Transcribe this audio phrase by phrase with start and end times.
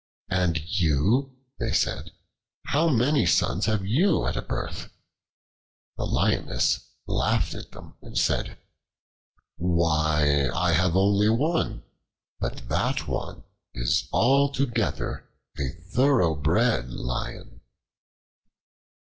[0.31, 2.09] "And you," they said,
[2.65, 4.89] "how many sons have you at a birth?"
[5.95, 8.57] The Lioness laughed at them, and said:
[9.57, 10.49] "Why!
[10.55, 11.83] I have only one;
[12.39, 13.43] but that one
[13.75, 15.29] is altogether
[15.59, 17.61] a thoroughbred Lion."